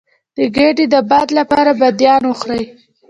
د 0.37 0.39
ګیډې 0.55 0.85
د 0.93 0.95
باد 1.09 1.27
لپاره 1.39 1.71
بادیان 1.79 2.21
وخورئ 2.27 2.63